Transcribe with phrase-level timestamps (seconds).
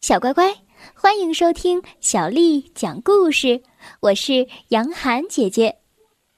[0.00, 0.54] 小乖乖，
[0.94, 3.60] 欢迎收听小丽讲故事。
[3.98, 5.80] 我是杨涵姐姐，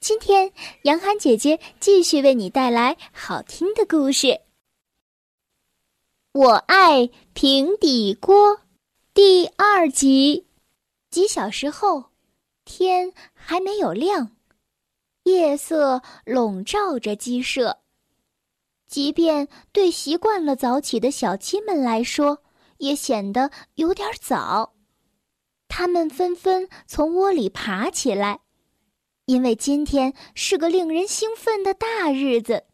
[0.00, 0.50] 今天
[0.84, 4.40] 杨涵姐姐继续为你带来好听的故事。
[6.32, 8.58] 我爱平底锅
[9.12, 10.46] 第二集。
[11.10, 12.06] 几小时后，
[12.64, 14.34] 天还没有亮，
[15.24, 17.80] 夜色笼罩着鸡舍。
[18.88, 22.41] 即便对习惯了早起的小鸡们来说，
[22.82, 24.74] 也显得有点早，
[25.68, 28.40] 他们纷纷从窝里爬起来，
[29.26, 32.64] 因为今天是个令人兴奋的大日子，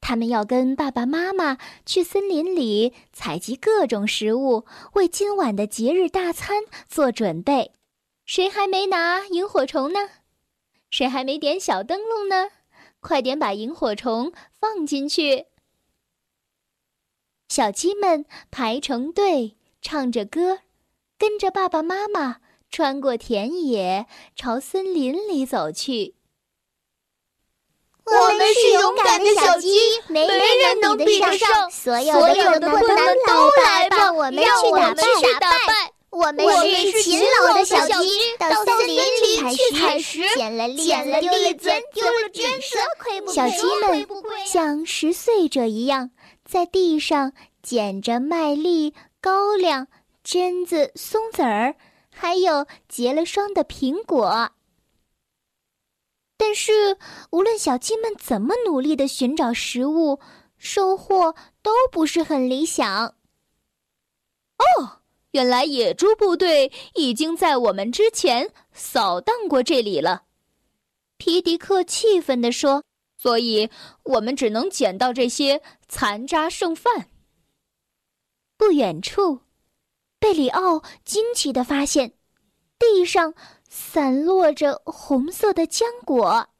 [0.00, 7.72] 他们要跟爸爸妈妈去森林里采集各种食物，为今晚的节日大餐做准备。
[8.24, 9.98] 谁还没拿萤火虫呢？
[10.88, 12.48] 谁还没点小灯笼呢？
[13.00, 15.48] 快点把萤火虫放进去！
[17.48, 20.60] 小鸡们排成队，唱着歌，
[21.18, 22.36] 跟着爸爸妈妈
[22.70, 26.14] 穿过田野，朝森林里走去。
[28.06, 29.78] 我们是勇敢的小鸡，
[30.08, 31.70] 没人能比得上。
[31.70, 35.92] 所有的困难都来吧，让我们去打败。
[36.10, 43.32] 我们是勤劳的小鸡，到森林里去采食，捡了栗子，丢了菌子。
[43.32, 44.06] 小鸡们
[44.46, 46.10] 像拾穗者一样。
[46.44, 49.88] 在地上捡着麦粒、高粱、
[50.22, 51.76] 榛子、松子儿，
[52.10, 54.52] 还有结了霜的苹果。
[56.36, 56.98] 但是，
[57.30, 60.20] 无论小鸡们怎么努力的寻找食物，
[60.58, 63.14] 收获都不是很理想。
[64.58, 70.24] 哦，原来野猪部队已经在我们之前扫荡过这里了。
[71.16, 72.84] 皮迪克气愤地说。
[73.24, 73.70] 所以
[74.02, 77.08] 我们只能捡到这些残渣剩饭。
[78.58, 79.40] 不远处，
[80.18, 82.18] 贝里奥惊奇的发现，
[82.78, 83.32] 地上
[83.66, 86.50] 散落着红色的浆果，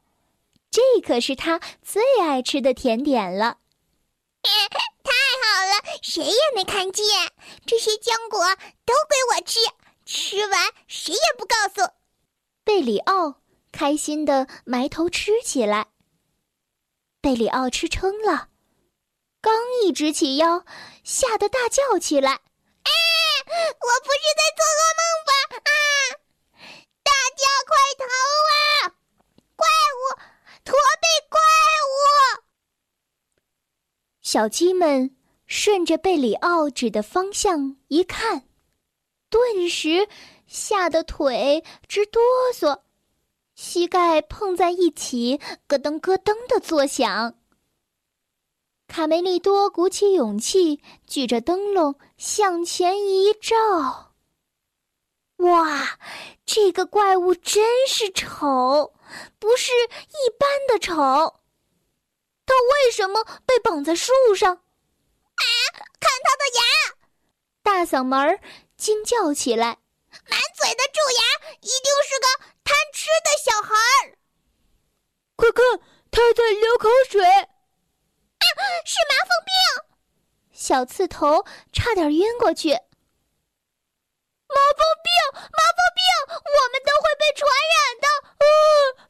[0.71, 3.59] 这可是他最爱吃的甜点了。
[4.41, 5.11] 太
[5.43, 7.05] 好了，谁也没看见，
[7.67, 8.39] 这些浆果
[8.83, 9.59] 都归我吃，
[10.03, 11.91] 吃完谁也不告诉。
[12.63, 13.35] 贝里奥
[13.71, 15.89] 开心的埋头吃起来。
[17.25, 18.49] 贝里奥吃撑了，
[19.41, 20.63] 刚一直起腰，
[21.03, 22.33] 吓得大叫起来
[22.85, 22.91] ：“啊！
[23.49, 25.31] 我不是在做噩梦吧？
[25.57, 25.71] 啊！
[27.01, 28.05] 大家快逃
[28.53, 28.93] 啊！
[29.55, 29.65] 怪
[29.97, 30.21] 物，
[30.63, 31.39] 驼背怪
[31.89, 31.97] 物！”
[34.21, 38.47] 小鸡们顺着贝里奥指的方向一看，
[39.31, 40.07] 顿时
[40.45, 42.21] 吓得腿直哆
[42.53, 42.84] 嗦。
[43.55, 47.35] 膝盖碰在一起，咯噔咯噔的作响。
[48.87, 54.13] 卡梅利多鼓起勇气，举着灯笼向前一照。
[55.37, 55.99] 哇，
[56.45, 58.93] 这个怪物真是丑，
[59.39, 60.93] 不是一般的丑。
[62.45, 64.53] 它为什么被绑在树上？
[64.53, 65.43] 啊！
[65.99, 66.61] 看它的牙！
[67.63, 68.39] 大嗓门儿
[68.77, 69.79] 惊叫起来。
[70.29, 74.15] 满嘴的蛀牙，一定是个贪吃的小孩儿。
[75.35, 75.79] 快看，
[76.09, 77.23] 他在流口水！
[77.25, 78.45] 啊，
[78.85, 79.53] 是麻风病！
[80.51, 82.69] 小刺头差点晕过去。
[82.71, 82.77] 麻
[84.77, 88.07] 风病，麻风病，我们都会被传染的！
[88.37, 88.45] 啊，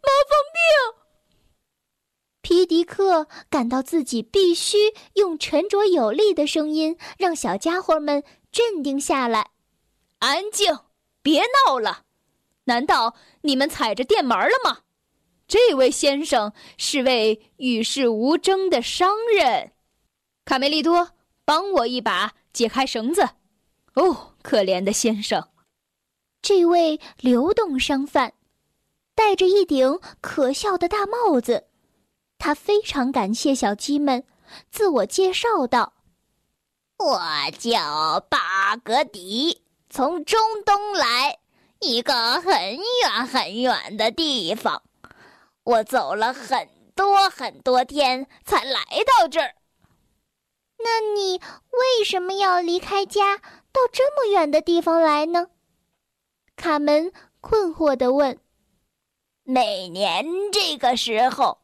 [0.01, 0.59] 麻风病！
[2.41, 9.51] 皮迪克感到自己必须用沉着有力的声音让小家伙们镇定下来。
[10.19, 10.79] 安静。
[11.21, 12.03] 别闹了！
[12.65, 14.81] 难道你们踩着电门了吗？
[15.47, 19.73] 这位先生是位与世无争的商人。
[20.43, 21.11] 卡梅利多，
[21.43, 23.29] 帮我一把，解开绳子。
[23.93, 25.49] 哦，可怜的先生！
[26.41, 28.33] 这位流动商贩
[29.15, 31.67] 戴着一顶可笑的大帽子，
[32.37, 34.25] 他非常感谢小鸡们，
[34.69, 35.93] 自我介绍道
[36.99, 37.21] ：“我
[37.57, 41.39] 叫巴格迪。”从中东来，
[41.79, 44.83] 一个很远很远的地方，
[45.65, 49.55] 我走了很多很多天才来到这儿。
[50.77, 51.41] 那你
[51.71, 55.47] 为什么要离开家到这么远的地方来呢？
[56.55, 58.39] 卡门困惑地问。
[59.43, 61.59] 每年这个时候，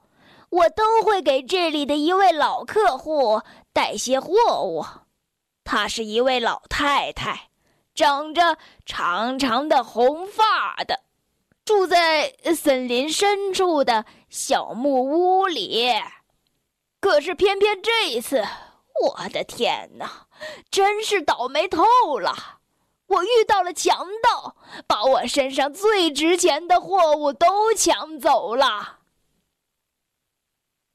[0.50, 4.86] 我都会给这里的一位老客户带些货物。
[5.64, 7.50] 她是一位老太太。
[7.94, 11.02] 长着长长的红发的，
[11.72, 15.88] 住在森林深处的小木屋里。
[17.00, 18.44] 可是偏偏这一次，
[19.02, 20.28] 我的天哪，
[20.70, 21.82] 真是倒霉透
[22.20, 22.60] 了！
[23.08, 29.00] 我遇到了强盗，把我身上最值钱的货物都抢走了。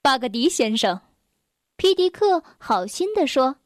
[0.02, 1.00] 巴格迪先生，
[1.76, 3.56] 皮迪克好心地说：“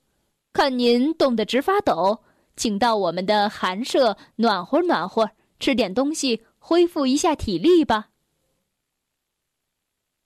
[0.55, 2.23] 看您冻得直发抖，
[2.57, 8.11] 请到我们的寒舍暖和暖和，吃点东西，恢复一下体力吧。”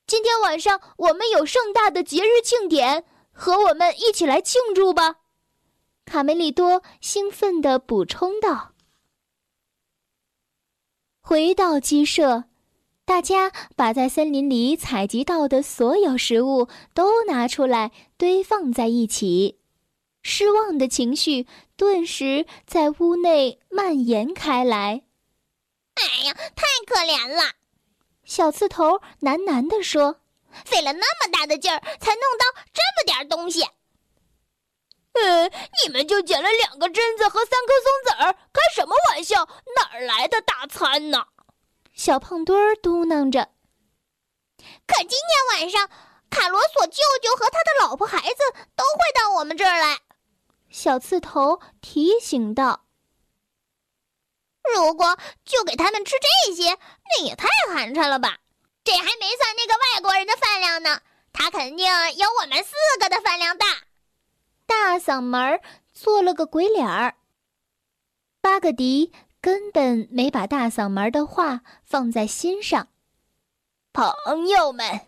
[0.06, 5.20] 今天晚上我们有盛大的节日庆典，和我们一起来庆祝吧！
[6.04, 8.74] 卡梅利多兴奋地补充道。
[11.22, 12.44] 回到鸡舍，
[13.06, 19.58] 大家把在森林里采集到的所有食物都拿出来堆放在一起，
[20.22, 21.46] 失望的情绪
[21.76, 25.04] 顿时在屋内蔓延开来。
[25.94, 27.52] 哎呀，太可怜了！
[28.24, 30.20] 小刺头喃喃地说
[30.64, 33.62] ：“费了那么大的劲儿，才弄到这么点东西。
[35.14, 35.48] ”“呃，
[35.82, 39.46] 你们就捡了两个榛子和三颗松子儿，开什么玩笑？
[39.76, 41.26] 哪儿来的大餐呢？”
[41.94, 43.50] 小胖墩儿嘟囔着。
[44.86, 45.88] “可今天晚上，
[46.30, 48.38] 卡罗索舅舅和他的老婆孩子
[48.74, 49.98] 都会到我们这儿来。”
[50.70, 52.83] 小刺头提醒道。
[54.72, 56.14] 如果就给他们吃
[56.46, 58.38] 这些，那也太寒碜了吧！
[58.82, 61.00] 这还没算那个外国人的饭量呢，
[61.32, 63.66] 他肯定有我们四个的饭量大。
[64.66, 65.60] 大嗓门儿
[65.92, 67.16] 做了个鬼脸儿。
[68.40, 72.88] 巴格迪根本没把大嗓门的话放在心上。
[73.92, 75.00] 朋友们，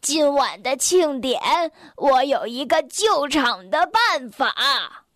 [0.00, 5.06] 今晚的庆典，我有一个救场的办法。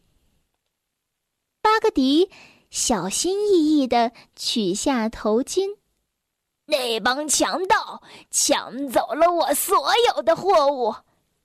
[1.61, 2.31] 巴格迪。
[2.77, 5.79] 小心翼翼地取下头巾。
[6.67, 10.95] 那帮强盗抢走了我所有的货物，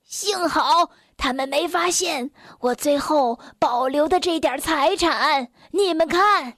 [0.04, 5.50] 幸好他们没发现我最后保留的这点财产。
[5.70, 6.50] 你们看！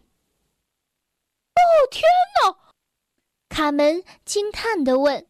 [1.53, 2.03] 哦，天
[2.43, 2.57] 哪！
[3.49, 5.25] 卡门惊叹地问：“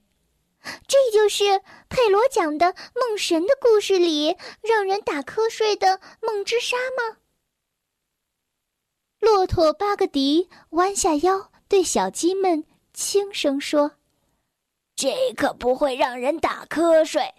[0.88, 1.60] 这就是
[1.90, 7.18] 佩罗讲的梦神的故事里让人打瞌睡的梦之沙吗？”
[9.44, 12.64] 骆驼巴格迪弯下腰，对小鸡们
[12.94, 13.90] 轻声说
[14.96, 17.34] ：“这可不会让人打瞌睡，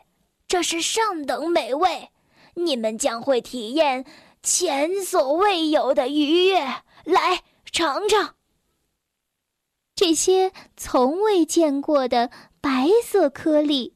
[0.48, 2.12] 这是上等美味，
[2.54, 4.06] 你们将会体验
[4.44, 6.60] 前所未有的愉悦。
[7.06, 7.42] 来
[7.72, 8.36] 尝尝
[9.96, 12.30] 这些从未见过的
[12.62, 13.96] 白色颗粒，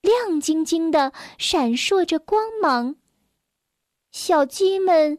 [0.00, 2.94] 亮晶晶的，闪烁着光芒。”
[4.12, 5.18] 小鸡们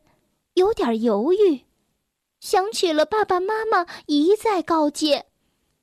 [0.53, 1.65] 有点犹豫。
[2.39, 5.25] 想起了爸爸妈妈一再告诫，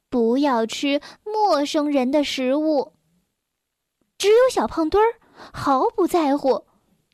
[0.09, 2.95] 不要吃陌生人的食物。
[4.19, 5.19] 只有小胖墩儿
[5.53, 6.67] 毫不在乎，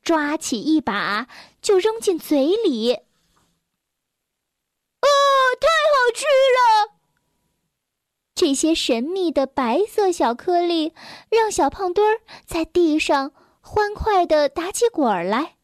[0.02, 1.26] 抓起一把
[1.60, 2.92] 就扔进嘴里。
[2.92, 3.02] 啊，
[5.60, 6.92] 太好吃了！
[8.34, 10.94] 这些神秘的白色小颗粒
[11.28, 15.56] 让小胖墩儿在地上欢快地打起滚儿来。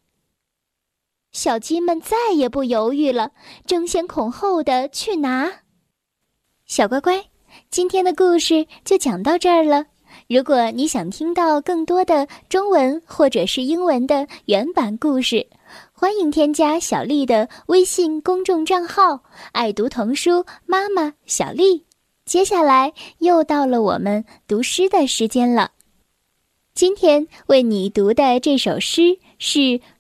[1.39, 3.31] 小鸡们再也不犹豫了，
[3.65, 5.49] 争先恐后的去拿。
[6.67, 7.27] 小乖乖，
[7.71, 9.87] 今天的故事就讲到这儿了。
[10.27, 15.47] 如果你想听到更多的中文或者是英文的原版故事，
[15.93, 19.23] 欢迎添加小丽的微信公众账号
[19.55, 21.87] “爱读童书妈妈小丽”。
[22.27, 25.71] 接下来又到了我们读诗的时间了。
[26.75, 29.81] 今天为你读的这首诗是。